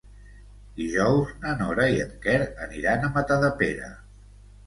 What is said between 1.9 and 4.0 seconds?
i en Quer aniran a Matadepera.